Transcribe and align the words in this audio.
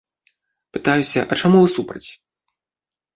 Пытаюся, 0.77 1.19
а 1.31 1.37
чаму 1.41 1.57
вы 1.65 1.69
супраць? 1.75 2.09